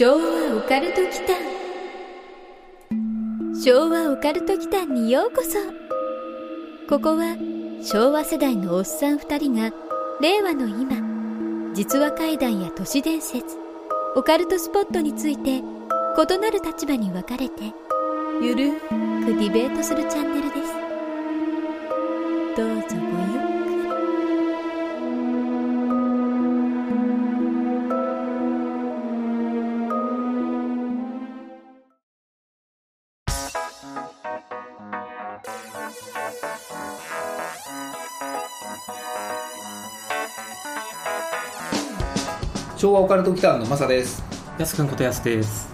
[0.00, 1.36] 昭和オカルト期間。
[3.54, 5.58] 昭和オカルト期間にようこそ。
[6.88, 7.36] ここは
[7.82, 9.70] 昭和世代のおっさん二人が
[10.22, 13.58] 令和の今実話怪談や都市伝説
[14.16, 15.62] オカルトスポットについて異
[16.38, 17.64] なる立場に分かれて
[18.40, 20.72] ゆるーくディベートするチャンネルです。
[22.56, 22.96] どうぞ
[23.28, 23.29] ご
[43.00, 44.22] オカルト期間のマサです
[44.58, 45.68] やすくんことやすです。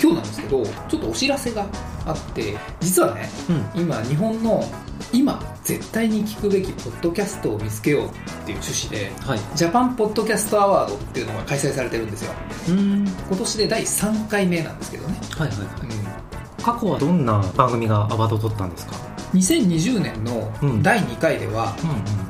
[0.00, 1.66] 今日なんですけどちょっとお知らせが
[2.06, 3.28] あって実はね
[3.74, 3.82] うん。
[3.82, 4.64] 今日本の
[5.12, 8.08] 今絶対に聞くべきポッドキャストを見つけようっ
[8.46, 9.40] ていう趣旨ではい。
[9.54, 12.32] ジャパンポッドキャストアワードっていうのが開催されてるんですよ
[12.68, 13.04] うん。
[13.28, 16.64] 今年で第3回目なんですけどね、はいはいはうい。
[16.64, 18.94] 過去はどんな番組がアワードを取ったんですか？
[18.96, 21.76] ん、2020年のうん第2回では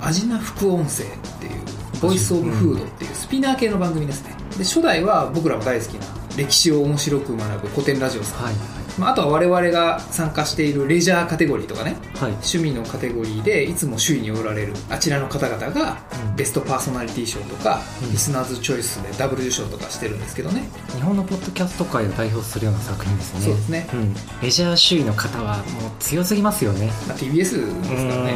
[0.01, 1.07] うん「アジな副音声」っ
[1.39, 1.63] ていう
[2.01, 8.43] voice of food っていう SPINEAR 系の番組ですねで初代は僕らも大好きな歴史を面白く学ぶコテンラジオさん。
[8.45, 8.82] はい。
[8.99, 12.23] まあ、あとは我々が参加しているレジャーカテゴリーとかねはい。
[12.23, 12.31] はい。
[12.33, 15.99] 趣味のカテゴリーでいつも首位におられるあちらの方々が
[16.29, 23.41] うんベストパーソナリティ賞とか、うんリスナーズチョイスでダブル受賞とかしてるんですけどね日本のポッドキャスト界を代表するような作品ですね。
[23.41, 24.15] そうですね、うん。
[24.43, 25.65] レジャー首位の方はもう
[25.99, 26.91] 強すぎますよね。
[27.09, 28.33] まあ、TBS ですからね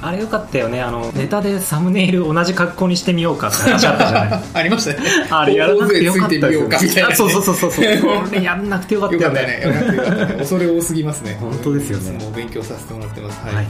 [0.00, 0.06] うん。
[0.06, 0.82] あれよかったよね。
[0.82, 7.70] あの、ネタでサムネイル同じ格好にしてみようかって話あったじゃない ありましたねあれやらなくてよかったよみたいなねあそうそうそうそう。
[7.70, 7.82] こ
[8.32, 9.81] れやんなくてよかったよね
[10.38, 13.66] 恐れ多すぎますね本当ですよねもう勉強させてもらってますはい、はい。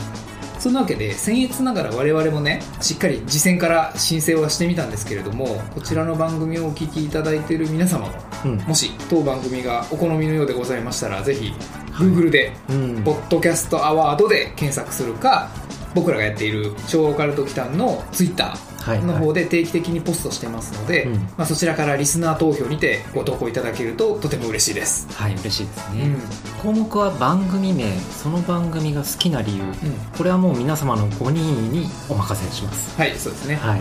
[0.62, 8.12] そんなわけで僭越ながら我々もねしっかり次戦から申請はしてみたんですけれどもこちらの番組をお聞きいただいている皆様も
[8.44, 8.56] うん。
[8.58, 11.52] もし当番組がお好みのようでございましたらぜひ
[11.94, 13.02] Google でうん。
[13.02, 15.50] ポッドキャストアワードで検索するか
[15.94, 18.55] 僕らがやっている昭和オカルト機関の Twitter
[19.02, 21.14] の方で定期的にポストしてますので、うん。
[21.14, 26.04] まあ、そちらからリスナー投票にてご投稿いただけるととても嬉しいです、はい、嬉しいですね。
[26.04, 26.20] うん。
[26.62, 29.62] 項目は番組名その番組が好きな理由。
[29.62, 29.72] うん、
[30.16, 32.96] これはもう皆様の5人にお任せします。
[32.98, 33.80] はいそうですね、はい。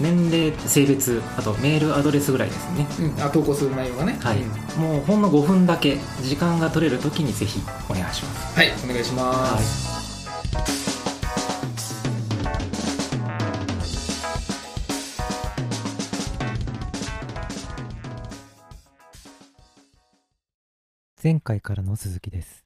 [0.00, 2.86] 年齢性別あとメールアドレスぐらいですね。
[2.98, 3.04] うん。
[3.06, 4.82] うん、あ投稿する内容がね、はい、うん。
[4.82, 8.58] もうほんの5分だけ時間が取れる時にぜひお願いします。
[8.58, 10.91] はいお願いします、
[21.22, 22.64] 前回からの続きです。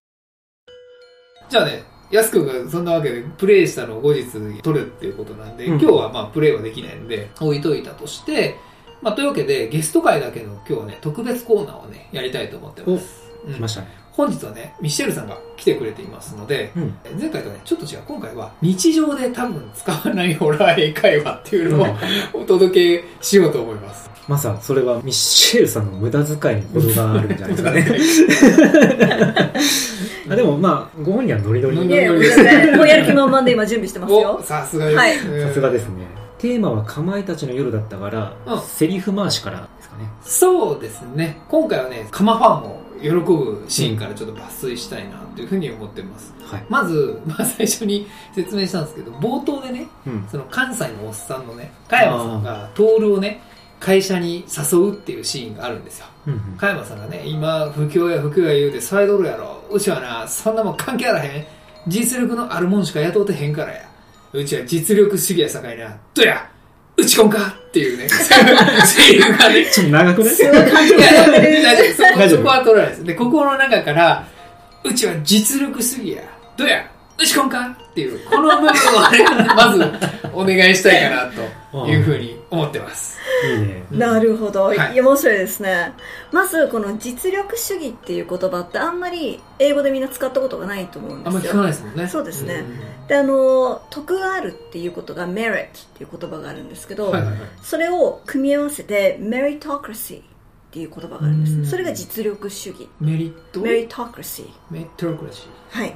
[1.50, 4.24] じゃあねやすくんがそんなわけでプレイしたのを後日
[4.62, 5.80] 取るっていうことなんで、うん。
[5.80, 8.54] 今日はまあプレイはできないので置いといたとして、
[9.02, 13.54] まあ、というわけでゲスト会だけの今日はね特別コーナーをねやりたいと思ってます、うん。
[13.54, 13.88] 来ましたね。
[14.12, 16.94] 本日はねミシェルさんが来てくれていますのでうん。
[17.20, 21.86] 前回とねちょっと違う今回は日常で多分使わないホラー英会話っていうのを
[22.32, 29.53] お届けしようと思いますまさそれはミッシェルさんの無駄遣いに程があるんじゃないですかね。
[30.28, 31.76] あでもまあご本人はノリノリ。
[31.76, 32.04] ノリいやい。
[32.06, 32.12] や、
[32.76, 34.41] もうやる気満々で今準備してますおよ。
[34.42, 36.06] さすがです、さすがですね。
[36.38, 38.60] テーマはかまいたちの夜だったから、うん。
[38.60, 40.10] セリフ回しからですかね。
[40.22, 41.41] そうですね。
[41.48, 53.42] 今回はねカマファンも喜ぶシーンからちょっと抜粋したいなというふうに思ってます、はい、まず、 まあ、最初に説明したんですけど冒頭でねうん、その関西のおっさんのね加山さんが徹をね
[53.86, 56.06] 会社に誘うっていうシーンがあるんですよ。
[56.26, 56.41] うんうん。
[56.58, 59.62] 加山さんがね今不況や不況や言うて騒いどるやろ。
[59.70, 61.47] うちはなそんなもん関係あらへん。
[61.86, 63.88] 実力のあるもんしか雇うてへんからや。
[64.32, 65.97] うちは実力主義やさかいな。
[66.14, 66.50] どや
[66.97, 68.08] 打ち込んかっていうね。
[68.08, 69.70] セリフがね。
[69.70, 72.36] ちょっと長くなそこ 大丈夫。
[72.38, 73.04] そこは取らないです。
[73.04, 74.26] で、心の中から、
[74.82, 76.22] うちは実力主義や。
[76.56, 79.82] どうや打ち込んかっていう、この部分をね、まず
[80.32, 81.32] お願いしたいかな
[81.72, 83.19] というふうに思ってます。
[83.50, 84.65] いいねなるほど。
[84.65, 85.93] はい面白いですね。
[86.32, 91.30] まず、この実力主義っていう言葉ってあんまり英語でみんな使ったことがないと思うんですよ。
[91.30, 92.09] あんまり聞かないですもんね。
[92.09, 97.39] そうですねんで、あの、得があるっていうことが merit っていう言葉があるんですけど、はいはいはい。
[97.62, 100.22] それを組み合わせて meritocracy っ
[100.71, 101.69] ていう言葉があるんですうんね。
[101.69, 102.89] それが実力主義。
[103.01, 104.48] メリット？meritocracy。
[104.71, 105.07] メト？
[105.07, 105.95] ロクラシはい、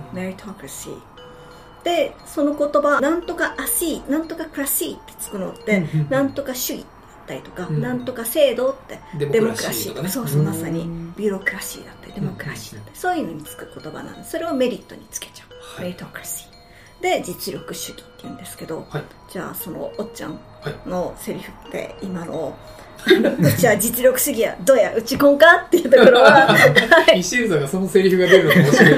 [1.84, 10.08] で、その言葉、なんとかアシー、なんとかクラシーってつくのって、なんとか主義だったりとか、うんなんとか制度って、デモクラシーとかね。
[10.08, 15.82] そうそう、まさにうん、ビューロクラシーだったり、デモクラシーだったり、そういうのにつく言葉なんで、それをメリットにつけちゃう。
[15.82, 16.48] はい meritocracy。
[17.00, 19.04] で、実力主義って言うんですけど、はい。
[19.30, 20.38] じゃあ、そのおっちゃん、
[20.86, 22.56] のセリフって今の
[23.06, 26.48] うちは実力主義やどうやうちこんかっていうところは。
[26.52, 27.16] はい。
[27.16, 28.94] ミシェルさんがそのセリフが出るの面白い。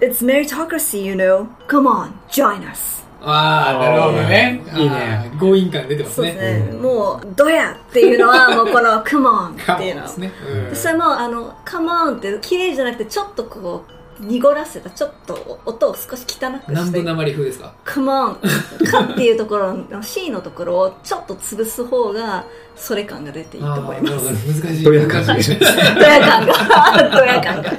[0.00, 1.46] It's meritocracy you know.
[1.66, 3.04] Come on join us.
[3.26, 4.62] ああなるほどね。
[4.76, 5.32] いいね。
[5.40, 6.58] 強引感出てますそうですね。
[6.58, 10.02] ね、もうどうやっていうのは もうこの come on カっていうの。
[10.02, 10.30] ですね。
[10.70, 10.76] うん。
[10.76, 16.48] それもあの come on って綺麗じゃなくてちょっとこう濁らせたちょっと音を少し汚くして。
[16.68, 22.44] 南部なまり風ですか？Come on かっていうところの C のところをちょっと潰す方が
[22.76, 24.62] それ感が出ていいと思います。
[24.62, 24.84] 難しい。
[24.84, 25.34] どや感が。
[25.34, 27.10] ドヤ感が。
[27.10, 27.72] ドヤ感が。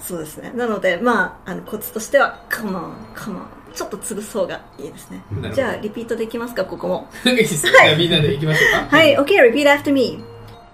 [0.00, 0.52] そうですね。
[0.54, 3.42] なのでまああのコツとしては come on come on
[3.74, 5.22] ちょっと潰す方がいいですね。
[5.54, 6.64] じゃあリピートできますか？
[6.64, 7.08] ここも。
[7.26, 7.66] いいです
[7.98, 8.96] みんなで行きましょうか。
[8.96, 9.16] はい。
[9.18, 10.22] OK repeat after me.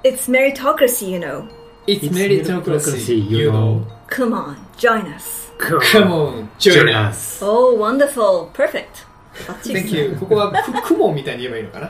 [0.05, 1.45] It's meritocracy you know
[1.87, 3.85] It's meritocracy you know.
[4.09, 5.51] come on join us.
[5.59, 7.41] Come on join us.
[7.43, 8.51] Oh wonderful.
[8.53, 9.07] Perfect.
[9.65, 10.17] Thank ね you.
[10.21, 11.87] ここはく 雲みたいに言えばいいのかな？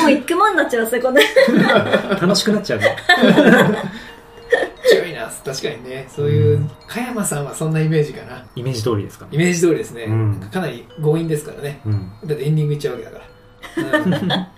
[0.00, 1.22] もう一句もになっちゃいますねこれ
[2.20, 2.96] 楽しくなっちゃうね。
[4.92, 6.06] join us 確かにね。
[6.08, 8.44] そういう加山さんはそんなイメージかな。
[8.56, 9.26] イメージ通りですか？
[9.30, 10.40] イメージ通りですね、うん。
[10.52, 11.80] かなり強引ですからね。
[11.86, 12.10] うん。
[12.24, 14.30] だってエンディングいっちゃうわけだから、うん。
[14.32, 14.48] あ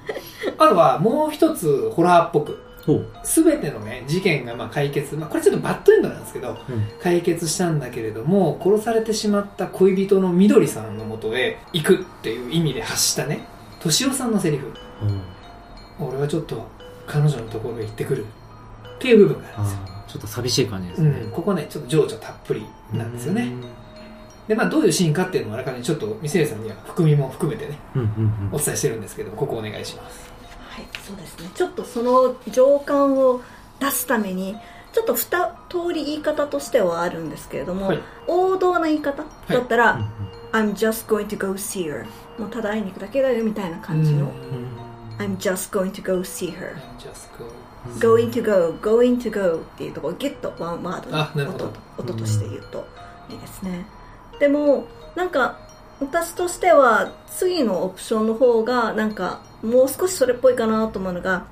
[0.70, 2.58] とはもう一つホラーっぽく。
[3.25, 6.88] 全てのね事件がまあ解決、まあ、これちょっとバッドエンドなんですけどうん。
[7.02, 13.46] 解決したんだけれども殺されてしまった恋人のみどりさんのもとへ行くっていう意味で発したね
[13.81, 14.73] 敏夫さんのセリフ。
[16.00, 16.67] 俺はちょっと
[17.06, 21.11] 彼女のところへ行ってくるっていう部分があるんですよ、ちょっと寂しい感じですうね。
[21.26, 23.52] ん、ここねちょっと情緒たっぷりなんですよね。
[24.46, 28.00] でまあどういうシーンかっていうのをあらかじめちょっとミセルさんには含みも含めてねうん。
[28.02, 28.49] うんうん。
[28.52, 30.27] お伝えしてるんですけどここお願いします
[30.78, 31.50] はい、そうですね。
[31.54, 33.42] ちょっとその情感を
[33.80, 34.56] 出すために、
[34.92, 40.28] ちょっと二通り言い方としてはあるんですけれども、はい王道な言い方だったら、うん。
[40.50, 42.06] I'm just going to go see her。
[42.38, 44.88] もうただ会いに行くだけだよみたいな感じの、うん
[45.19, 46.76] I'm just going to go see her。
[47.98, 52.86] Going to go, going to go っていうところをギュッとワンワードの音と音として言うと
[53.28, 53.84] いいですね。
[54.38, 54.86] でも、
[55.16, 55.58] なんか、
[56.00, 61.45] 私としては次のオプションの方がなんかもう少しそれっぽいかなと思うのが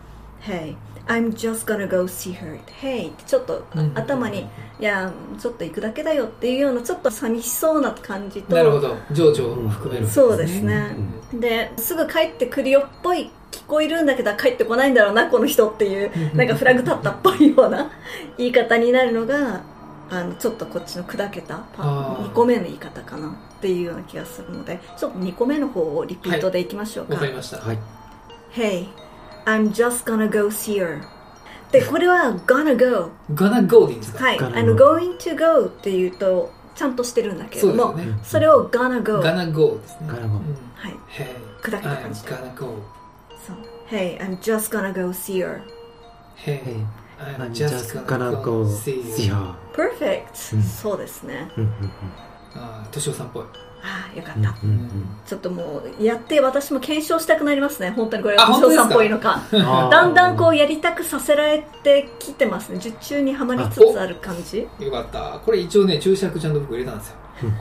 [0.43, 0.77] Hey,
[1.09, 2.59] I'm just gonna go see her.
[2.81, 4.47] Hey ってちょっとうん頭に
[4.79, 8.97] いやちょっと行くだけだよっていうようなちょっと寂しそうな感じとなるほど。
[9.13, 10.07] 情緒を含める。
[10.07, 10.95] そうですね。
[11.33, 11.41] うん。
[11.41, 16.37] ですぐ帰ってくるよっぽい聞こえるんだけど帰ってこないんだろうなこの人っていううん。
[16.37, 17.91] なんかフラグ立ったっぽいような
[18.39, 19.63] 言い方になるのが
[20.11, 22.27] あのちょっとこっちの砕けたあー。
[22.27, 27.79] 2個目の言い方かなっていうような気がするのでちょっと2個目の方をリピートでいきましょうか、わかりましたはい。
[28.53, 28.87] Hey
[29.45, 31.01] I'm just gonna go see her
[31.73, 39.53] でこれは gonna go gonna go でいいんですかはい、あの go going to go っていうとちゃんとしてるんだけどもうですよねそれを gonna go はい gonna
[39.53, 40.43] go ですね gonna go うん
[41.09, 41.27] Hey
[41.63, 42.83] 砕けた感じ I'm gonna go
[43.47, 43.57] そう
[43.89, 45.63] Hey I'm just gonna go see her
[46.37, 46.85] Hey
[47.19, 49.55] I'm just gonna go see you her.
[49.73, 52.36] Perfect、うんそうですねうんうんああ
[52.91, 53.45] 敏夫さんっぽい。
[53.83, 54.71] ああよかった、うん。
[54.71, 54.91] うんうん。
[55.27, 57.91] ちょっともうやって私も検証したくなりますね。
[57.91, 58.83] 本当にこれあは本当ですか？
[58.85, 59.43] 翔さんっぽいのか。
[59.53, 59.61] うん。
[59.91, 60.51] だんだんこう。
[60.51, 62.79] うやりたくさせられてきてますね。
[62.79, 64.67] 術中にはまりつつある感じ。
[64.81, 65.39] よかった。
[65.45, 67.17] これ一応ね注釈ちゃんと僕入れたんですよ。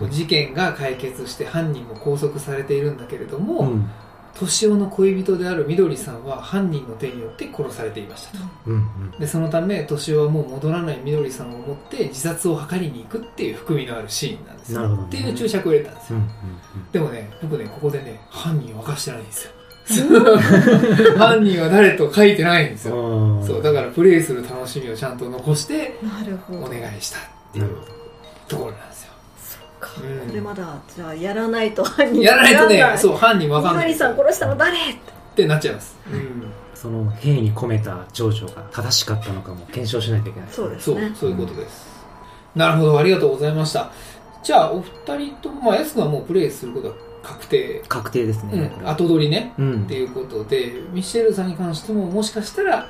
[0.10, 3.92] 事件が解決して犯人も拘束されているんだけれどうもん。
[4.36, 8.44] 敏夫の恋人であるみどりさんは犯人の手によって殺されていましたと。
[8.68, 9.12] うんうん。
[9.20, 14.82] でそのため敏夫はもう戻らないみどりさんを持って自殺を図りに行くっていう含みのあるシーンなんですよ。
[14.82, 15.08] なるほどね。
[15.08, 16.20] っていう注釈を入れたんですよ。
[16.20, 16.30] うん
[16.92, 19.52] でもね僕ねここでね犯人を明かしてないんですよ。
[21.18, 22.96] 犯人は誰と書いてないんですよ。
[22.96, 23.46] うん。
[23.46, 26.60] そうだからプレイする楽しみをちゃんと残してなるほど。
[26.60, 27.22] お願いしたっ
[27.54, 27.70] ていう。
[28.48, 29.05] ところなんですよ
[29.96, 32.22] これまだじゃあやらないと犯人。
[32.22, 33.94] やらないとねそう犯人わかんない。
[33.94, 34.78] 殺したの誰？
[34.78, 34.82] っ
[35.36, 36.44] てなっちゃいます、うん。
[36.74, 40.50] その兵に込めた情緒が正しかったのかも検証しないといけない。
[40.52, 41.16] そうそうですね。
[41.16, 41.88] そういうことです、
[42.56, 43.92] なるほどありがとうございました。
[44.44, 48.72] じゃあお二人ともまあ安くはもうプレイすることは確定、確定ですね。
[48.80, 49.54] うん、後取りね。
[49.58, 49.84] うん。
[49.86, 49.96] って。
[49.96, 52.88] いうことでミシェルさんに関してももしかしたら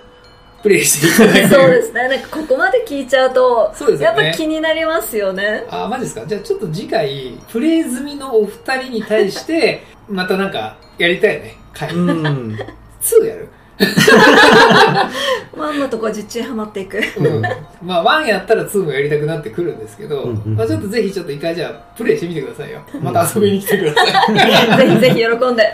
[0.64, 2.08] プレイしていただけるそうですね。
[2.08, 4.24] なんかここまで聞いちゃうとそうですよね。
[4.24, 5.66] やっぱ気になりますよね。
[5.70, 6.26] あマジですか？
[6.26, 11.56] じゃあちょっと次回プレイ済みのお二人に対して またなんかやりたいね。
[11.74, 12.58] 回、うん。
[13.02, 13.50] 2やる？
[15.58, 16.98] ワンのとこは術中にはまっていく。
[17.18, 17.42] うん、
[17.84, 22.80] まあ1やったら2もやりたくなってくるんですけど、うんうんまあ、ちょっとぜひちょっと一回じゃあプレイしてみてくださいよ。
[23.02, 24.78] また遊びに来てください。
[24.78, 25.74] ぜひぜひ喜んで。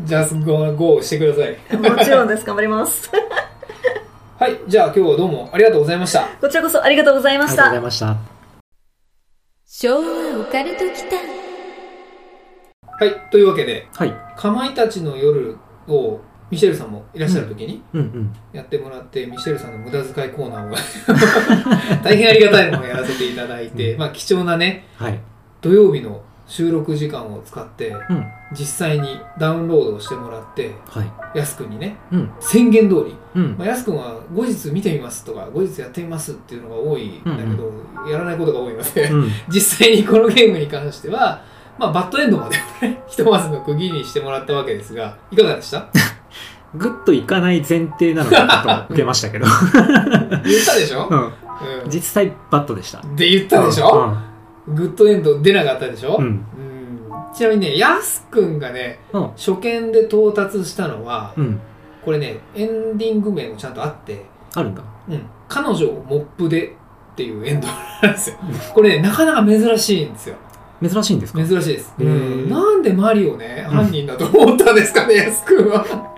[0.00, 1.76] じゃあゴーゴーしてください。
[1.96, 2.44] もちろんです。
[2.44, 3.08] 頑張ります
[4.40, 8.40] はいじゃあ今日はどうもありがとうございましたこちらこそありがとうございましありがとうござたいました。
[9.66, 11.18] 昭和オカルト期間
[12.98, 14.14] はいというわけではい。
[14.36, 16.20] 「かまいたちの夜」を
[16.50, 18.32] ミシェルさんもいらっしゃる時にうんうん。
[18.54, 20.74] やってもらって、ミシェルさんの無駄遣いコーナーを
[22.02, 25.20] 大変ありがたいのをやらせていただいて、うんまあ貴重なねはい。
[25.60, 28.26] 土曜日の収録時間を使ってうん。
[28.52, 31.00] 実際にダウンロードをしてもらっては
[31.34, 31.38] い。
[31.38, 32.30] やすくんにねうん。
[32.40, 33.54] 宣言通り、うん。
[33.56, 39.30] まあ、やすくんは後日見てみますとか後日やってみますっていうのが多いんだけど、やらないことが多いので、うん。
[39.48, 41.40] 実際にこのゲームに関しては、
[41.78, 45.86] まあ、バッドエンドまでをねひとまずの区切りにしてもらったわけですがいかがでした？
[46.74, 49.46] ぐっといかない前提なのかと受けましたけど。
[49.86, 51.18] 言ったでしょ、うん。
[51.20, 51.32] うん
[51.88, 53.02] 実際バットでした。
[53.14, 54.16] で言ったでしょ、
[54.68, 56.44] グッドエンド出なかったでしょ、うん。
[57.34, 59.22] ちなみにねやすくんがねうん。
[59.30, 61.60] 初見で到達したのはうん。
[62.04, 64.24] これねエンディング名もちゃんとあって
[64.54, 64.82] あるんだ。
[65.08, 66.68] うん、彼女をモップで
[67.12, 67.68] っていうエンド
[68.02, 68.36] なんですよ。
[68.74, 70.36] これね、なかなか珍しいんですよ。
[70.82, 71.44] 珍しいんですか？
[71.44, 71.94] 珍しいです。
[71.98, 76.09] なんでマリをね、うん犯人だと思ったんですかね、やすくんは。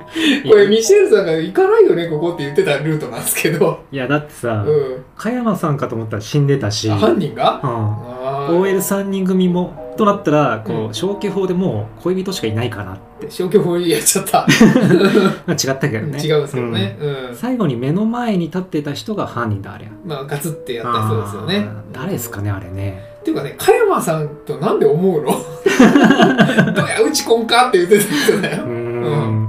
[0.48, 3.84] これ、ミシェルさんが行かないよね、ここって言ってたルートなんですけど。
[3.90, 5.04] いや、だってさ、うん。
[5.16, 7.60] 加山さんかと思ったら死んでたし、あ犯人が？
[7.62, 7.70] うん。
[7.70, 13.30] あー OL3 人組も、となったら、こうんう、消去法でもう恋人しかいないかなって。
[13.30, 14.46] 消去法やっちゃった。
[15.46, 16.18] まあ違ったけどね。
[16.22, 16.98] 違うんですけどね。
[17.00, 17.36] うんうん。
[17.36, 19.88] 最後に目の前に立ってた人が犯人だ、あれ。
[20.04, 21.68] まあ、ガツってやった人ですよね。
[21.92, 23.02] 誰ですかね、あれね。
[23.20, 25.30] っていうかね、加山さんとなんで思うの？
[26.74, 28.70] どうや、うちこんかって言ってた人だようー。
[28.70, 29.48] ん。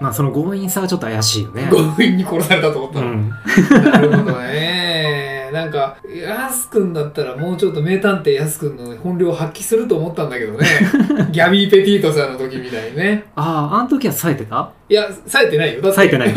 [0.00, 1.68] まあ、その強引さはちょっと怪しいよね。
[1.70, 3.10] 強引に殺されたと思ったの。
[3.10, 3.28] うん。
[3.28, 5.50] なるほどね。
[5.52, 10.64] なんか、やすくんだったらもうちょっと名探偵やすくんの本領を発揮すると思ったんだけどね。
[11.32, 13.24] ギャビー・ペティートさんの時みたいにね。
[13.36, 14.70] ああ、あの時は冴えてた？
[14.88, 15.82] いや、冴えてないよ。
[15.82, 16.36] だって冴えてない 明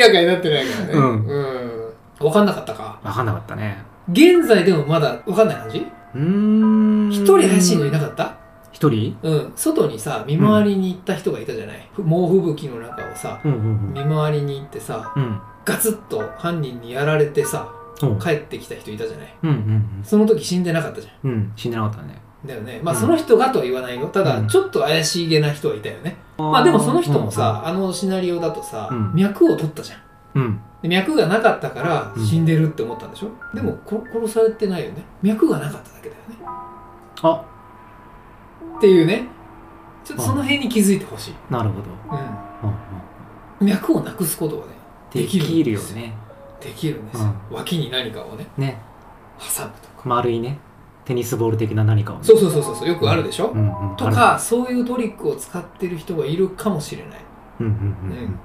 [0.00, 0.92] らかになってないからね。
[0.92, 2.26] うんうん。
[2.26, 2.98] わかんなかったか。
[3.02, 3.78] わかんなかったね。
[4.12, 7.08] 現在でもまだわかんない感じうーん。
[7.12, 8.37] 一人怪しいのいなかった？
[8.78, 9.16] 一人？
[9.22, 9.52] うん。
[9.56, 11.88] 外にさ、見回りに行った人がいたじゃない？
[11.98, 15.22] 猛吹雪の中をさ、うんうん見回りに行ってさ、うん。
[15.22, 15.40] うん。
[15.64, 19.34] ガツッと犯人にやられてさ、うん帰ってきた人いたじゃない？
[19.42, 21.30] うんうんその時死んでなかったじゃうん。
[21.32, 21.52] うん。
[21.56, 22.22] 死んでなかったね。
[22.44, 22.46] ん。
[22.46, 22.80] だよね。
[22.84, 24.06] まあうんその人がとは言わないよ。
[24.06, 26.16] ただ、うんちょっと怪しげな人はいたよね。
[26.38, 30.00] まあでもその人もさ、あのシナリオだとさ、うん脈を取ったじゃん。
[30.36, 30.60] うん、うん。
[30.82, 35.02] で脈がなかったからうん死んでるって思ったんでしょ、でもこ殺されてないよね。
[35.22, 36.36] 脈がなかっただけだよね。
[37.22, 37.44] あ、
[38.78, 39.26] っていうね。
[40.04, 41.34] ちょっとその辺に気づいてほしい。
[41.50, 41.82] なるほど。
[42.16, 42.20] う
[42.62, 43.66] うんうん。
[43.66, 43.70] ん。
[43.70, 44.72] 脈をなくすことはね、
[45.12, 46.14] できるよね。
[46.60, 47.34] できるんですよ。
[47.50, 48.78] 脇に何かをね、ね。
[49.38, 50.08] 挟むとか。
[50.08, 50.58] 丸いね。
[51.04, 52.24] テニスボール的な何かをね。
[52.24, 53.96] そうそうそうそう、よくあるでしょ、うんうん。
[53.96, 57.20] とか、そういうトリックを使ってる人がいるかもしれない。
[57.60, 57.74] うんうんう
[58.14, 58.38] ん。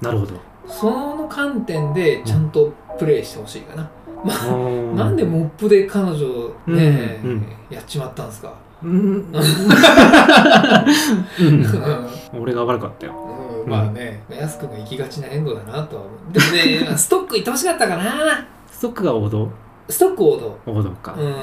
[0.00, 0.34] なるほど。
[0.66, 3.90] その観点でちゃんとプレイしてほしいかな。
[4.24, 9.32] ななんでモップで彼女ね、うんうんやっちまったんですか、うん。
[12.38, 13.14] 俺が悪かったよ。
[13.66, 16.32] まあね、安くんが行きがちなエンドだなとは思う。
[16.32, 16.46] でも
[16.90, 18.46] ね、 ストック行ってほしかったかな。
[18.70, 19.48] ストックが王道？
[19.88, 20.58] ストック王道。
[20.66, 21.14] 王道か。
[21.18, 21.34] うん。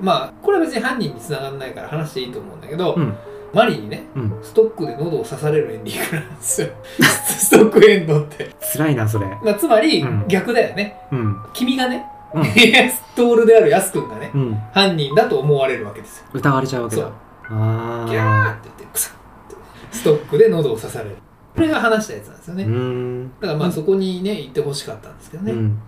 [0.00, 3.14] まあ、これは別に犯人に繋がらないから話していいと思うんだけど、うん。
[3.54, 4.32] マリにね、うん。
[4.42, 6.68] ストックで喉を刺されるエンディングなんですよ。
[7.02, 8.50] ストックエンドって。
[8.74, 9.26] 辛いな、それ。
[9.42, 11.00] まあ、つまり、うん逆だよね。
[11.10, 11.36] うん。
[11.52, 12.06] 君がね、
[12.36, 12.44] うん。
[12.90, 14.54] ストールであるヤスくんがね、うん。
[14.72, 16.26] 犯人だと思われるわけですよ。
[16.32, 17.12] 疑われちゃうわけだそう。。
[17.48, 19.16] あギャーって言って、クサッっ
[19.48, 19.56] て。
[19.90, 21.16] ストックで喉を刺される。
[21.54, 22.56] これが話したやつなんですよあ。
[22.56, 22.64] うね。
[22.64, 23.30] ーん。
[23.40, 25.52] だからまあそこにね、行ってほしかったんですけどね。
[25.52, 25.78] うんうん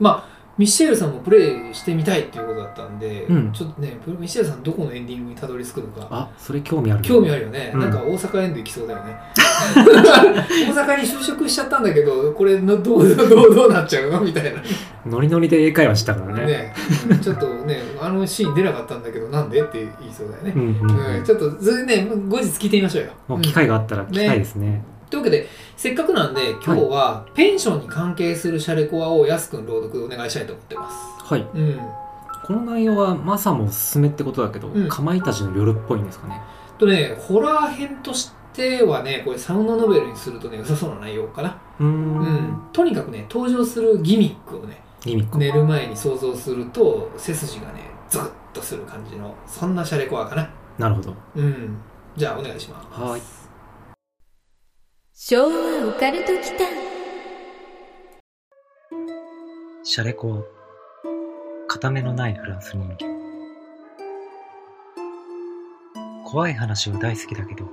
[0.00, 6.08] まあ、ミッシェルさんもプレイしてみたいっていうことだったんで、うんちょっとね、ミッシェルさんどこのエンディングにたどり着くのか。
[6.10, 9.16] あ、それ興味あるね興味あるよね、うんなんか大阪エンド行きそうだよね
[10.72, 14.20] 大阪に就職しちゃったんだけどこれのどうどうどうなっちゃうの？
[14.20, 14.62] みたいな。
[15.06, 16.46] ノリノリで英会話したからね。
[16.46, 16.74] ね、
[17.10, 21.16] うんちょっとねあのシーン出なかったんだけどなんでって言いそうだよね、うんうんうん。
[21.16, 21.24] うん。
[21.24, 24.84] ちょっとそれね後日聞いてみましょうよ、機会があったら聞きたいですね。
[25.10, 30.96] というわけでせっかくなんで今日はペンションに関係するシャレコアをやすくん朗読お願いしたいと思ってます。
[31.24, 31.46] はい。
[31.54, 31.78] うん。
[32.44, 34.88] この内容はマサもおすすめってことだけど、うん。
[34.88, 36.40] かまいたちの夜っぽいんですかね。
[36.78, 38.41] とねホラー編として
[38.86, 42.18] はねこれサウンドノベルにするとね良さそうな内容かなうーん。
[42.18, 45.38] うん、とにかくね登場するギミックをねギミック。
[45.38, 51.14] 寝る前に想像すると背筋がねゾクッとする感じのそんなシャレコアかななるほど。
[51.36, 51.78] うん
[52.16, 53.20] じゃあお願いしますはい
[55.14, 56.66] 昭和オカルト期間
[59.84, 60.62] シャレコア。
[61.68, 62.98] 片目のないフランス人間。
[66.24, 67.64] 怖い話は大好きだけど、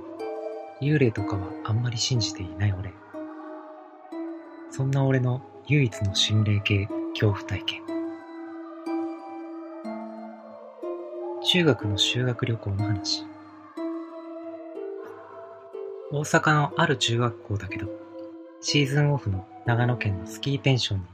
[0.80, 2.92] 幽霊とかはあんまり信じていない俺。
[4.70, 7.82] そんな俺の唯一の心霊系恐怖体験。
[11.42, 13.24] 中学の修学旅行の話。
[16.12, 17.86] 大阪のある中学校だけど、
[18.60, 21.04] シーズンオフの長野県のスキーペンションに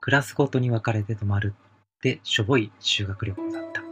[0.00, 1.54] クラスごとに分かれて泊まる
[1.98, 3.82] ってしょぼい修学旅行だった。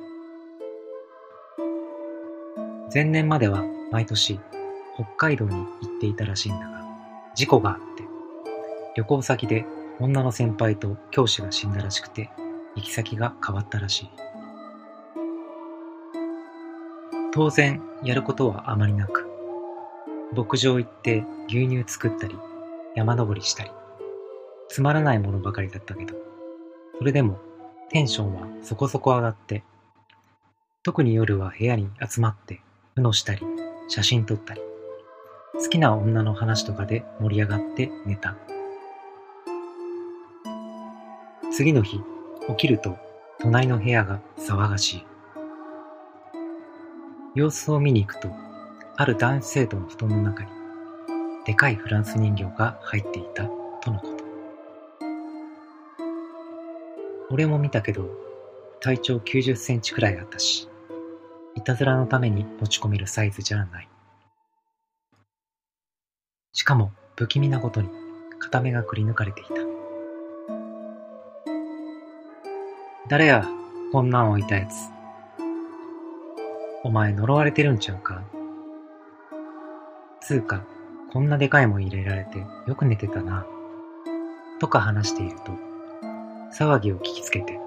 [2.92, 4.38] 前年までは毎年
[5.00, 5.66] 北海道に行っ
[5.98, 6.84] ていたらしいんだが、
[7.34, 8.04] 事故があって、
[8.96, 9.64] 旅行先で
[9.98, 12.28] 女の先輩と教師が死んだらしくて、
[12.76, 14.10] 行き先が変わったらしい。
[17.32, 19.26] 当然、やることはあまりなく、
[20.36, 22.36] 牧場行って牛乳作ったり、
[22.94, 23.70] 山登りしたり、
[24.68, 26.14] つまらないものばかりだったけど、
[26.98, 27.38] それでも
[27.88, 29.64] テンションはそこそこ上がって、
[30.82, 32.60] 特に夜は部屋に集まって、
[32.96, 33.40] うのしたり、
[33.88, 34.60] 写真撮ったり、
[35.54, 38.36] 好きな女の話とかで盛り上がって寝た。
[41.52, 42.00] 次の日、
[42.48, 42.96] 起きると
[43.40, 45.06] 隣の部屋が騒がしい。
[47.34, 48.28] 様子を見に行くと、
[48.96, 50.50] ある男子生徒の布団の中に、
[51.44, 53.44] でかいフランス人形が入っていた
[53.82, 54.24] とのこと。
[57.30, 58.08] 俺も見たけど、
[58.80, 60.68] 体長90センチくらいあったし、
[61.54, 63.89] いたずらのために持ち込めるサイズじゃない。
[66.52, 67.88] しかも不気味なことに
[68.38, 69.50] 片目がくり抜かれていた。
[73.08, 73.46] 誰や、
[73.92, 74.72] こんなん置いたやつ。
[76.82, 78.22] お前呪われてるんちゃうか
[80.20, 80.64] つうか、
[81.12, 83.46] こんなでかいもん入れられてよく寝てたな。
[84.58, 85.52] とか話していると、
[86.52, 87.58] 騒ぎを聞きつけて、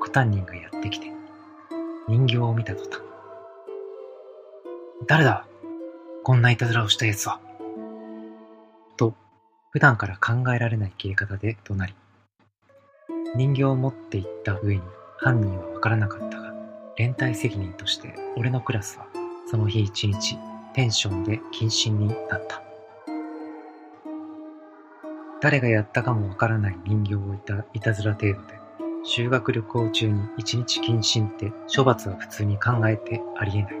[0.00, 1.12] 小担人がやってきて、
[2.08, 3.00] 人形を見た途端。
[5.06, 5.46] 誰だ
[6.22, 7.45] こんないたずらをした奴は。
[9.76, 11.94] 普段から考えられない消え方で怒鳴り、
[13.34, 14.82] 人形を持って行った上に
[15.18, 16.54] 犯人はわからなかったが、
[16.96, 19.06] 連帯責任として俺のクラスは
[19.50, 20.38] その日一日
[20.72, 22.62] ペンションで謹慎になった。
[25.42, 28.54] 誰がやったかもわからない人形をいたいたずら程度で、
[29.04, 33.74] 修学旅行中に一日謹慎って処罰は普通に考えてありえない。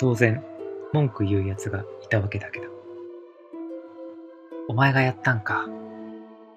[0.00, 0.42] 当然、
[0.92, 2.79] 文句言う奴がいたわけだけど。
[4.70, 5.66] お前がやったんか、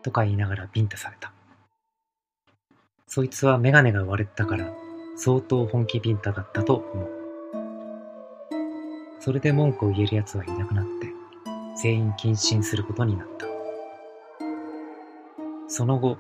[0.04, 1.34] とか言いながらビンタされた。
[3.08, 4.72] そいつはメガネが割れてたから、
[5.18, 7.10] 相当本気ビンタだったと思う。
[9.20, 11.08] それで文句を言える奴はいなくなって、
[11.82, 13.48] 全員謹慎することになった。
[15.68, 16.20] その後、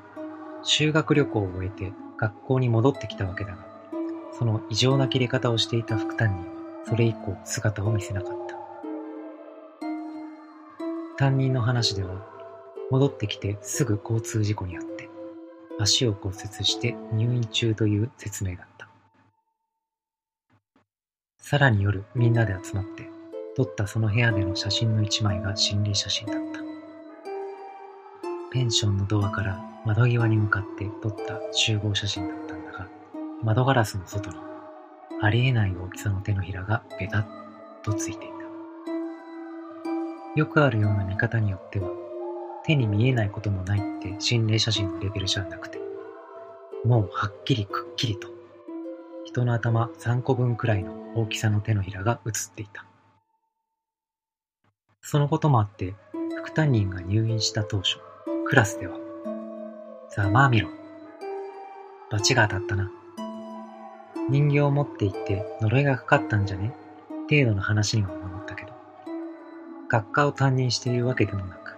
[0.63, 3.67] 修学旅行を終えて学校に戻ってきたわけだが、
[4.39, 8.42] その異常な切れ方をしていた副担任は、それ以降姿を見せなかった。
[11.17, 12.15] 担任の話では、
[12.89, 15.09] 戻ってきてすぐ交通事故にあって、
[15.79, 18.87] 足を骨折して入院中という説明だった。
[21.37, 23.09] さらに夜みんなで集まって
[23.55, 26.61] 撮ったその部屋での写真の一枚が心霊写真だった。
[28.51, 32.87] ペンションのドアから窓際に向かって撮った集合写真だったんだが、
[33.43, 34.37] 窓ガラスの外に
[35.21, 37.25] ありえない大きさの手のひらがベタッ
[37.83, 38.32] とついていた。
[40.35, 41.89] よくあるような見方によっては、
[42.65, 45.79] 手に見えないこともないって心霊写真のレベルじゃなくて、
[46.83, 48.27] もうはっきりくっきりと、
[49.25, 52.85] 人の頭3個分くらいの大きさの手のひらが写っていた。
[55.01, 55.93] そのこともあって、
[56.37, 57.99] 副担任が入院した当初、
[58.45, 58.97] クラスでは、
[60.09, 60.69] ざまあみろ。
[62.09, 62.91] 罰が当たったな。
[64.29, 66.73] 人形を持って行って呪いがかかったんじゃね？
[67.29, 68.72] 程度の話には思ったけど、
[69.93, 71.77] 学科を担任しているわけでもなく、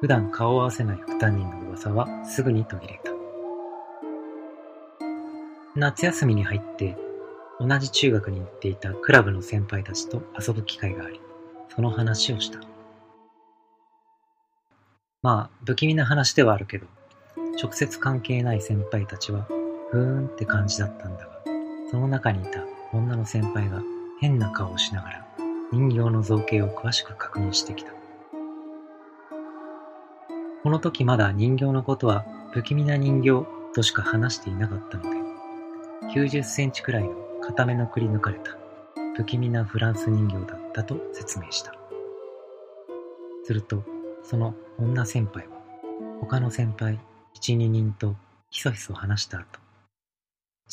[0.00, 3.12] 普段顔を合わせない副担任の噂はすぐに途切れた。
[5.76, 6.96] 夏休みに入って
[7.60, 11.20] 同じ中学に行っていたクラブの先輩たちと遊ぶ機会があり、
[11.68, 12.58] その話をした。
[15.20, 16.86] まあ、不気味な話ではあるけど、
[17.62, 19.42] 直接関係ない先輩たちは、
[19.90, 21.42] ふーんって感じだったんだが、
[21.90, 23.82] その中にいた女の先輩が
[24.22, 25.29] 変な顔をしながら、
[25.72, 27.92] 人形の造形を詳しく確認してきた。
[30.62, 35.10] この時まだ人形のことは不気味な人形としか話していなかったので、
[36.14, 38.56] 90センチくらいの片目のくり抜かれた
[39.16, 41.72] 不気味なフランス人形だったと説明した。
[43.44, 43.84] すると、
[44.24, 45.52] その女先輩は、
[46.20, 46.98] 他の先輩
[47.32, 48.16] 一、二人と
[48.50, 49.60] ひそひそ話した後、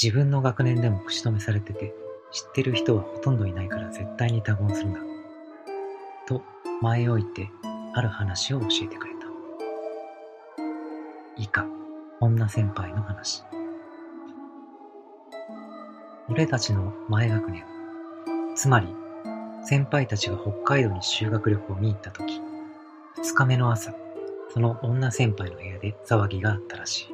[0.01, 1.93] 自分の学年でも口止めされてて、
[2.32, 5.00] 知ってる人はほとんどいないから絶対に他言するな。
[6.28, 6.44] と
[6.82, 7.50] 前置いて
[7.94, 9.28] ある話を教えてくれた。
[11.38, 11.66] 以下、
[12.20, 13.44] 女先輩の話。
[16.30, 17.63] 俺たちの前学年、
[18.56, 18.88] つまり
[19.63, 22.42] 先輩たちが北海道に修学旅行に行った時、
[23.16, 23.94] 二日目の朝、
[24.54, 27.08] その女先輩の部屋で騒ぎがあったらしい。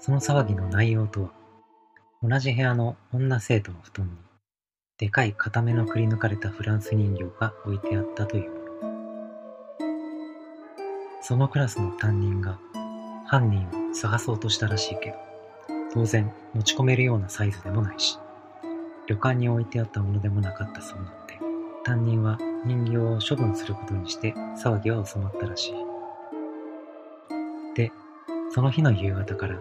[0.00, 1.30] その騒ぎの内容とは、
[2.24, 4.12] 同じ部屋の女生徒の布団に、
[4.96, 8.62] でかい片目のくり抜かれたフランス人形が置いてあったというもの。
[11.20, 12.60] そのクラスの担任が
[13.26, 15.16] 犯人を探そうとしたらしいけど、
[15.92, 18.20] 当然持ち込めるようなサイズでもないし、
[19.08, 21.40] 旅館に置いてあったものでもなかったそうなので、
[21.82, 24.32] 担任は人形を処分することにして
[24.62, 25.74] 騒ぎは収まったらしい。
[27.74, 27.90] で、
[28.52, 29.58] その日の夕方から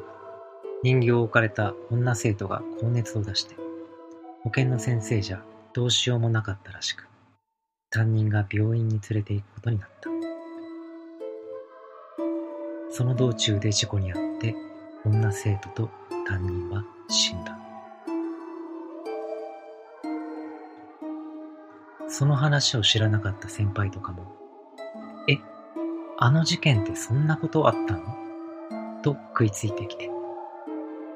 [0.83, 3.55] 人形を置かれた女生徒が高熱を出して、
[4.43, 7.07] 保健の先生じゃどうしようもなかったらしく、
[7.91, 10.09] 担任が病院に連れて行くことになった。
[12.89, 14.55] その道中で事故に遭って、
[15.05, 15.89] 女生徒と
[16.27, 17.57] 担任は死んだ。
[22.09, 24.35] その話を知らなかった先輩とかも、
[25.29, 25.37] え、
[26.17, 29.01] あの事件ってそんなことあったの？
[29.01, 30.10] と食いついてきて、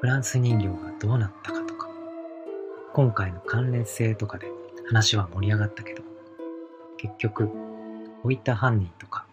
[0.00, 1.88] フランス人形がどうなったかとか、
[2.92, 4.46] 今回の関連性とかで
[4.88, 6.02] 話は盛り上がったけど、
[6.98, 7.50] 結局、
[8.22, 9.26] 置いた犯人とか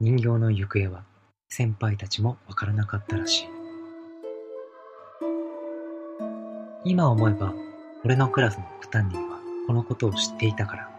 [0.00, 1.04] 人形の行方は
[1.48, 3.48] 先輩たちもわからなかったらしい。
[6.84, 7.52] 今思えば、
[8.04, 10.90] 俺のクラスの副担任はこのことを知っていたから、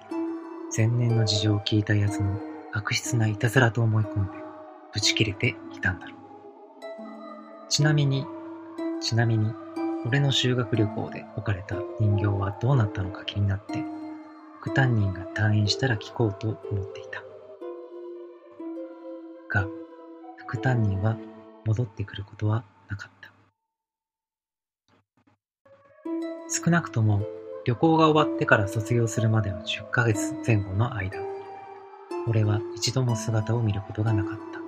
[0.75, 2.39] 前年の事情を聞いた奴の
[2.71, 4.31] 悪質ないたずらと思い込んで、
[4.93, 6.19] ぶち切れていたんだろう。
[7.69, 8.25] ちなみに、
[9.01, 9.53] ちなみに、
[10.05, 13.83] 俺の修学旅行で置かれた人形はどうなったのか気になって、
[14.59, 17.23] 副担任が退院したら聞こうと思っていた。
[19.49, 19.67] が、
[20.37, 21.17] 副担任は
[21.65, 23.31] 戻ってくることはなかった。
[26.49, 27.21] 少なくとも
[27.63, 31.19] 旅行が終わってから卒業するまでの10ヶ月前後の間、
[32.27, 34.59] 俺は一度も姿を見ることがなかった。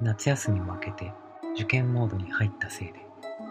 [0.00, 1.12] 夏休みを明けて
[1.54, 2.94] 受験モードに入ったせいで、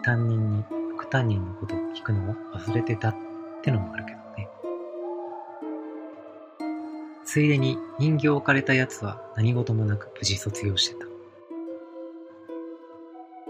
[0.02, 0.64] 担任に
[0.96, 3.14] 副担任のことを聞くのを忘れてたっ
[3.62, 4.48] てのもあるけどね。
[7.24, 11.06] ついでに人形を置かれた奴は何事もなく無事卒業してた。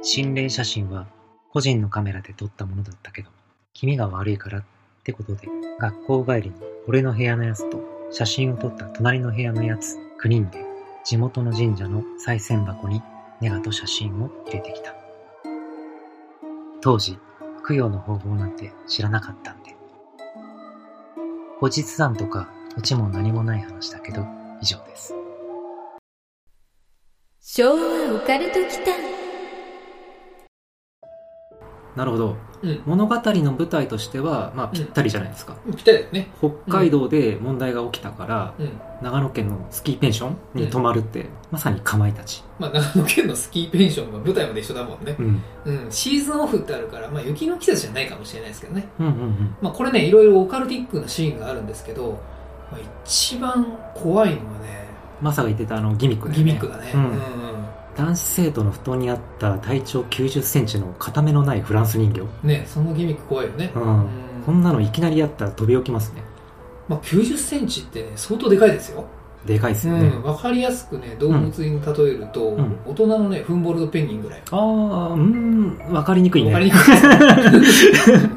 [0.02, 1.06] 心霊写真は
[1.50, 3.30] 個人のカメラで撮ったものだったけど、
[3.72, 4.64] 気味が悪いからっ
[5.02, 5.48] てことで、
[5.80, 6.54] 学校帰りに
[6.86, 10.64] 俺の部屋のやつと写真を撮った隣の部屋のやつ9人で
[11.04, 13.02] 地元の神社の賽銭箱に
[13.40, 14.94] ネガと写真を入れてきた。
[16.80, 17.18] 当時、
[17.66, 19.74] 供養の方法なんて知らなかったんで。
[21.60, 24.26] 後日談とか、うちも何もない話だけど、
[24.60, 25.14] 以上です。
[27.40, 29.23] 昭和オカルト期間
[31.96, 32.82] なるほどうん。
[32.86, 36.28] 物語の舞台としては、まあ、ぴったりじゃないですか、ぴったりだよね。
[36.38, 38.70] 北海道で問題が起きたから、うん。
[39.02, 45.14] 長野県のスキーペンションに泊まるって、まさにかまいたち、まあ、長野県のスキーペンションの舞台まで一緒だもんね。
[45.18, 45.86] うん、うん。
[45.90, 48.88] シーズンオフってあるから、まあ、雪の季節じゃないかもしれないですけどね。
[48.98, 52.18] うんうんうんまあ、これね、いろいろオカルティックなシーンがあるんですけど、
[52.72, 54.88] まあ、一番怖いのはね、
[55.20, 56.90] マサが言ってたあのギミックだよギねミックだね。
[56.94, 57.20] ううんん。
[57.96, 63.70] 男子生徒の布団にあった体長9 0センチの片目のないフランス人形、ね、そのギミック怖いよね。
[63.74, 64.06] うんうん
[64.44, 66.22] こんなのいきなりやったら飛び起きますね
[66.86, 69.06] まあ、90センチってね、相当でかいですよ。
[69.46, 70.22] でかいですうよね、ん。
[70.22, 74.42] わかりやすくね、動物に例えると、うん大人のね、フンボルトペンギンぐらい。
[74.50, 76.78] ああうん分かりにくいねわかりにくい。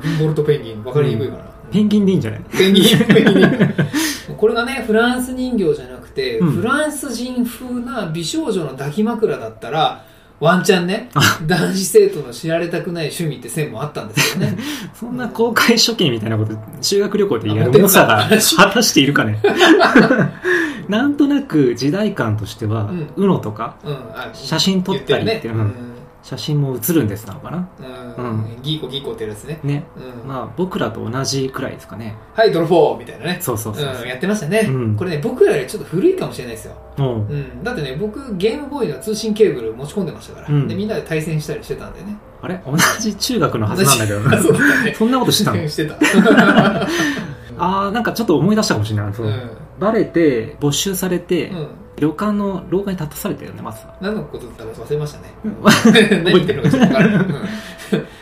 [0.02, 1.40] フンボルトペンギン、わかりにくいかな。
[1.72, 2.42] ペンギンでいいんじゃない？
[2.58, 3.74] ペンギン、ペンギン。
[4.38, 5.97] これがね、フランス人形じゃな
[6.42, 10.04] フランス人風な美少女の抱き枕だったら、
[10.40, 11.10] ワンチャンね、
[11.48, 14.58] 男子生徒の知られたくない趣味って線もあったんですけどね。
[14.94, 19.40] そんな公開処刑みたいなこと修学旅行でやある猛者が果たしているかね
[20.88, 25.97] なんとなく時代感としては、うん UNO とかうん、あ写真撮ったりってうん言るね。
[26.28, 27.70] 写真も写るんですなのかな？
[28.18, 28.26] うん。
[28.26, 29.62] うんうギーコギーコってやつね。
[29.64, 30.28] ねうん。
[30.28, 33.38] まあ僕らと同じくらいですかねはい、ドロフォーみたいなね。
[33.40, 36.74] そうそうそうそううん、やってましたね、うんこれね、僕らよりちょっと古いかもしれないですよ。
[36.98, 37.64] うんうん。
[37.64, 40.48] だってね、僕、ゲームボーイの通信ケーブル持ち込んでましたから。
[40.50, 42.18] うんで、みんなで対戦したりしてたんでね。
[42.42, 42.62] あれ？
[42.66, 44.94] 同じ中学のはずなんだけどなそね。
[45.00, 45.64] そんなことしたの？
[45.70, 45.96] してた。
[47.60, 49.52] ああなんかちょっと思い出したかもしれない、うん。
[49.80, 51.68] バレて没収されて、うん。
[51.98, 55.34] 旅館の廊下に立たされたよねまずは何のことだったか忘れましたね。
[55.46, 55.56] うん
[56.24, 57.28] 何言ってるのかちょっと分からない。
[57.28, 57.48] うん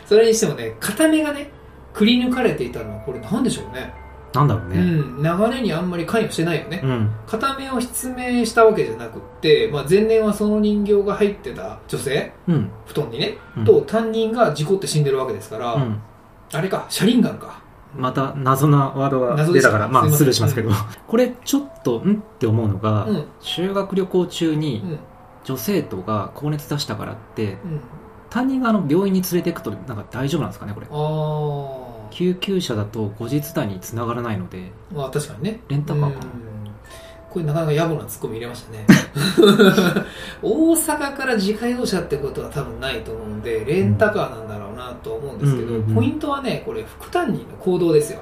[0.06, 1.50] それにしてもね、片目がね、
[1.94, 3.92] くり抜かれていたのは、これなんでしょうね。
[4.34, 4.78] なんだろうね。
[4.78, 7.10] うん、流れにあんまり関与してないよね、うん。
[7.26, 12.70] 片目を失明したわけじゃなくって、まあ、前年はその人形が入ってた女性うん。
[12.86, 16.02] 布団にね、うんと担任が事故って死んでるわけですから、うん。
[16.54, 17.62] あれか車輪ガンか
[17.98, 20.72] また謎なワードが出たから、まあ、スルーしますけど、
[21.08, 23.26] これちょっと、んって思うのが、うん。
[23.40, 25.00] 修学旅行中にうん。
[25.44, 27.82] 女生徒が高熱出したからって、うん。
[28.30, 30.88] 担任があの病院に連れていくと、なんか大丈夫なんですかね、これ。
[30.90, 35.62] あ救急車だと後日談につながらないので、あまあ確かにね。
[35.68, 36.08] レンタカーか。
[36.08, 36.22] なうん。
[37.30, 38.86] これなかなか野暮なツッコミ入れましたね。
[40.42, 44.65] 大阪から自家用車ってことは多分ないと思うんでレンタカーなんだろうな
[44.96, 48.22] と思うんですけど、うんうんうんポイントはねこれ副担任の行動ですよ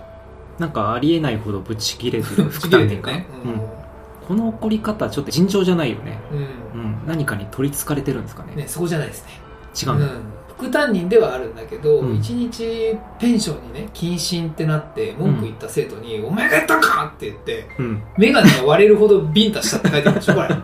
[0.60, 3.84] なんかありえないほどぶち切れてる 副担任ねうん
[4.28, 6.18] この怒り方ちょっと尋常じゃないよね。
[6.32, 6.98] うん、うん。
[7.06, 8.56] 何かに取り憑かれてるんですかね。
[8.56, 9.32] ねそこじゃないですね
[9.76, 10.08] 違うんだ。
[10.56, 18.04] 副担任ではあるんだけど、うん一日ペンションにね謹慎ってなって文句言った生徒に「お前がやったんか!」って言ってうん。
[18.18, 20.48] 眼鏡が割れるほどビンタしたって書いてあるでしょこれ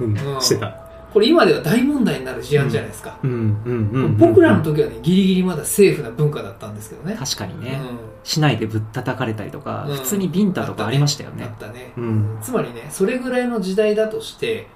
[0.00, 0.18] うん。
[0.34, 0.85] うんしてた。
[1.16, 3.30] これ今では大問題になる事案じゃないですか、うん。
[3.30, 3.34] う
[3.72, 3.90] ん。
[3.90, 4.16] うん。
[4.18, 7.80] 僕らの時はねギリギリまだセーフな文化だったんですけどね確かにね。
[7.82, 11.58] うん市内でぶったたかれたりとか、うん普通にビンタとかありましたよねあっ。
[11.58, 12.38] たねうん。
[12.42, 14.66] つまりねそれぐらいの時代だとして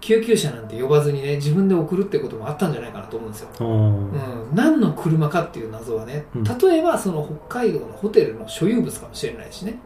[0.00, 9.78] 救急車なんて呼ばずにね自分で送るってこともあったんじゃないかなと思うんですよ、うん、何の車かっていう謎はねうん例えばその北海道のホテルの所有物かもしれないしね、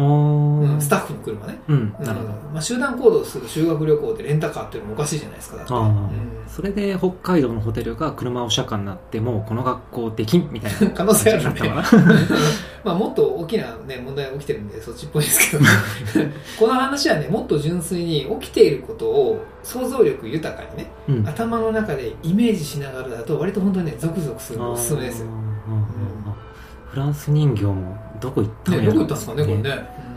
[0.00, 1.94] うんスタッフの車ね、うん。
[1.98, 2.32] うんなるほど。
[2.52, 6.10] まあ、集団行動する修学旅行でレンタカーっていうのもおかしいじゃないですかだって、うん。
[6.48, 10.90] それで北海道のホテルが車を車間になってもうこの学校できんみたいな。
[10.94, 11.60] 可能性あるね。
[12.82, 15.64] まあ、もっと大きな、ね、問題が起きてるんでそっちっぽいですけど。
[16.58, 21.28] この話はねもっと純粋に起きていることを想像力豊かにねうん。
[21.28, 25.26] 頭の中でイメージしながらだと割と本当にねゾクゾクするのおすすめですよ、
[26.90, 30.10] フランス人形もどこ行ったのね、やろどこ行ったんですかねこれね、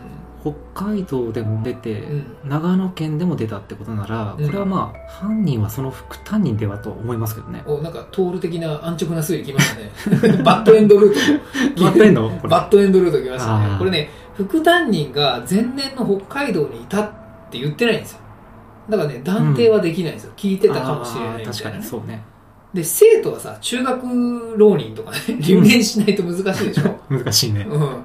[0.74, 2.36] 北海道でも出て、うん。
[2.44, 4.46] 長野県でも出たってことなら、うん。
[4.46, 7.62] これはまあ犯人はその副担任ではと思いますけどね。
[7.66, 10.42] おなんかトール的な安直な推理きましたね。
[10.44, 12.28] バッドエンドルートバッドエンド？
[12.48, 13.76] バッドエンドルートきましたね。
[13.78, 17.10] これね副担任が前年の北海道にいたっ
[17.50, 18.18] て言ってないんですよ。
[18.90, 22.22] だからね断定はできないんですよ、聞いてたかもしれないみたいな、あー確かにそうね
[22.74, 27.64] で生徒はさ中学浪人とかね留年しないと難しいでしょ、 難しいね。
[27.68, 28.04] うん、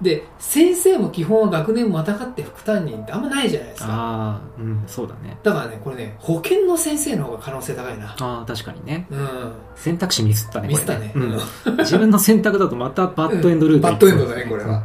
[0.00, 3.88] で先生も基本は学年またがって副担任ってあんまないじゃないですか。
[3.90, 5.36] ああうんそうだね。
[5.42, 8.06] だからねこれね保健の先生の方が可能性高いな。
[8.06, 9.08] ああ確かにね。
[9.10, 9.18] うん。
[9.74, 11.12] 選択肢ミスったねミスったね。
[11.16, 11.38] うん。
[11.78, 14.80] 自分の選択だとまたバッドエンドルートバッドエンドだねこれは、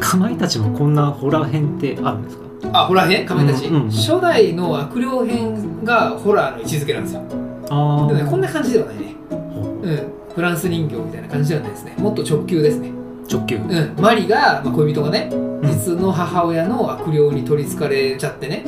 [0.00, 2.44] かまいたちもこんなホラー編ってあるんですか？
[2.62, 3.26] うん、あホラー編？
[3.26, 3.90] 仮面たち、うんうんうん。
[3.90, 7.22] 初代の悪霊編がホラーの位置づけなんですよ
[7.70, 9.14] あこんな感じではないね。
[9.30, 9.90] ほう。
[9.90, 10.12] ん。
[10.34, 11.94] フランス人形みたいな感じではないですね。
[11.98, 12.90] もっと直球ですね。
[12.90, 12.92] う
[13.32, 13.56] 直球。
[13.56, 13.94] うん。
[13.98, 15.68] マリが、まあ、恋人がねうん。
[15.68, 18.64] 実の母親の悪霊に取りつかれちゃってね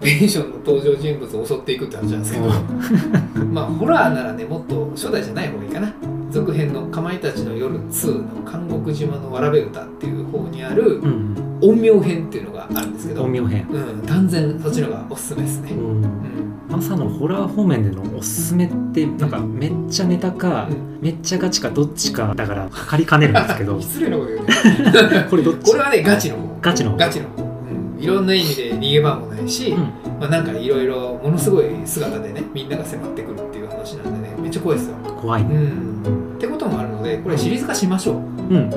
[0.00, 2.48] ペンションの登場人物を襲っていくって話なんですけど。
[3.52, 5.92] まあホラーならねもっと初代じゃない方がいいかな
[6.30, 13.66] 続編の「かまいたちの夜2」の「監獄島のわらべ歌」っていう方にあるうん陰陽編っていうのがあるんですけど、陰陽編。
[13.68, 15.72] うん、断然そっちのがおすすめですね、
[16.70, 21.00] マサのホラー方面でのおすすめってなんかめっちゃネタか、うん。
[21.00, 23.80] めっちゃガチかどっちかだから借りかねるんですけど。
[23.82, 25.26] 失礼なこと言うね。
[25.28, 25.70] これどっち？
[25.72, 26.58] これはねガチの方。
[26.60, 26.96] ガチの方。
[26.96, 30.08] ガチの方、うん、いろんな意味で逃げ場もないし、うん。
[30.20, 35.87] まあ、なんかいろいろものすごい姿でねみんなが迫ってくるっていう話なんでねめっちゃ怖いですよ、怖いうねん、
[36.36, 38.56] ってこともあるのでこれシリーズ化しましょう、うん。
[38.56, 38.72] うん、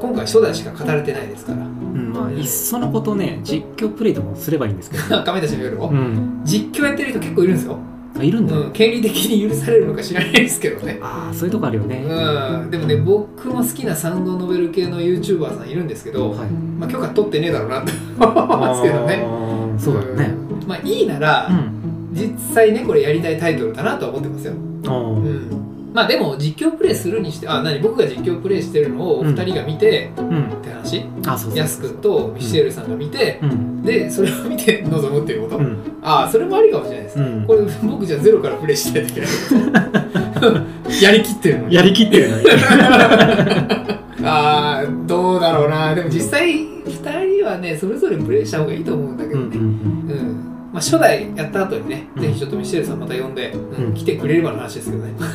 [0.00, 1.58] 今回初代しか語られてないですから。
[1.58, 2.12] うん。
[2.12, 7.78] まあいっそのことね実況プレイでもすればいいんですけど、 亀たちの夜を、うん、実況やってる人結構いるんですよ、
[8.18, 10.98] あいるんだ、うん、権利的に許されるのか知らないですけどね。
[11.00, 16.48] ああそういうとこあるよね、うん、でもね僕も好きなサウンドノベル系の YouTuber さんいるんですけど、はい。
[16.78, 19.24] まあ、許可取ってねえだろうなって思いますけどね。
[19.78, 20.34] そうだね。
[20.62, 20.68] うん。
[20.68, 21.74] まあいいなら、うん。
[22.14, 30.52] 実際ねこれやりたいタイトルだなとは思ってますよ、うん、まあでも実況プレイするにしてあ何僕が実況プレイしてるのをお二人が見て、うん。
[30.52, 31.06] って話。
[31.24, 33.82] あそうそうヤス君とミシェルさんが見て、うん。
[33.84, 35.78] でそれを見て 臨むっていうこと、うん。
[36.02, 37.44] ああそれもありかもしれないです、うん。
[37.46, 39.30] これ僕じゃあゼロからプレイしないといけない
[40.34, 41.74] ことやりきってるのに。
[41.76, 42.44] やりきってるのに。
[44.26, 45.94] ああどうだろうな。
[45.94, 49.46] でも実際2人はねそれぞれプレイした方がいいと思うんだけどね。
[49.56, 50.03] うんうんうん、
[50.74, 52.22] まあ、初代やった後にね、うん。
[52.22, 53.86] ぜひちょっとミシェルさんまた呼んで、うん。
[53.86, 55.12] うん来てくれればの話ですけどね。
[55.20, 55.26] ま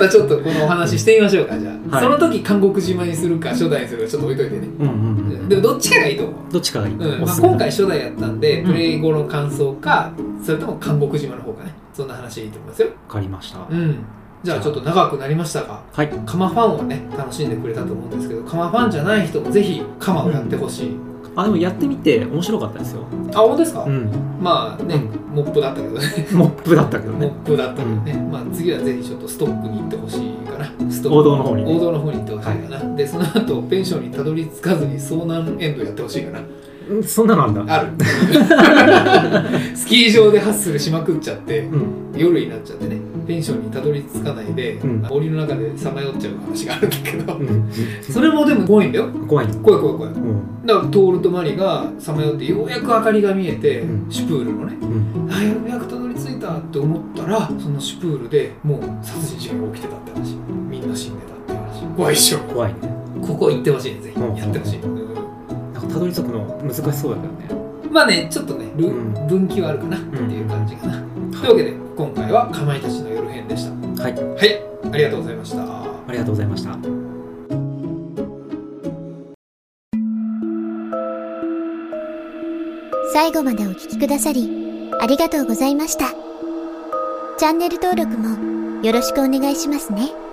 [0.00, 2.04] たちょっとこのお話してみましょうかじゃあ、はい。
[2.04, 5.48] その時韓国島にするか初代にするかちょっと置いといてね、うんうんうん。
[5.48, 6.34] でもどっちかがいいと思う。
[6.52, 6.96] どっちかがいい、う。
[6.96, 7.00] ん。
[7.24, 8.66] まあ、今回初代やったんで、うん。
[8.66, 10.10] プレイ後の感想か
[10.42, 11.72] それとも韓国島の方かね。
[11.94, 12.88] そんな話でいいと思いますよ。
[12.88, 13.98] わかりました、うん。
[14.42, 16.08] じゃあちょっと長くなりましたがはい。
[16.26, 20.96] カマファンはね楽しんでくれたと思うんですけどカマファンじゃない人もぜひカマをやってほしい、
[21.42, 23.02] あ、でもやってみて面白かったですよ。
[23.34, 24.10] あ本当ですか、うん。
[24.40, 26.28] まあね、モップだったけどね。
[26.32, 27.26] モップだったけどモね。
[27.26, 30.66] ップだったけどね、まあ次はぜひちょっとストックに行ってほしいかな。
[30.90, 31.76] ストック王道の方にね。
[31.76, 36.40] 王道の方に行ってほしいかな、でその後ペンションにたどり着かずに遭難エンドやってほしいかな。
[36.40, 36.46] うん
[37.06, 37.64] そんなのあんだ。
[37.74, 37.92] ある
[39.76, 42.08] スキー場でハッスルしまくっちゃってうん。
[42.16, 42.96] 夜になっちゃってね
[43.26, 47.70] ペンションにたどり着かないで、うん森の中でさまよっちゃう話があるんだけど、うん。
[48.02, 49.54] それもでも怖いんだよ怖いね。
[49.62, 50.66] 怖い怖い怖いうん。
[50.66, 54.86] だからトールとマリがさまよってようやく明かりが見えて、うんシュプールのねう
[55.26, 55.32] ん。
[55.32, 60.34] あようやくたどり着いたって思ったらそのシュプールでもう殺人事件が起きてたって話
[60.68, 62.78] みんな死んでたって話怖いっしょ怖いね。
[63.20, 64.78] ここ行ってほしいねぜひうんやってほしい、
[65.88, 67.90] たどり着くの難しそうだけどね。
[67.90, 74.12] まあねちょっとねルうん分岐はあるかなっていう感じかな、というわけで今回はかまいたちの夜編でしたはい。
[74.12, 76.78] はいありがとうございましたありがとうございました。
[83.12, 86.10] 最後までお聞きくださり、ありがとうございました。
[87.36, 90.27] チャンネル登録もよろしくお願いしますね。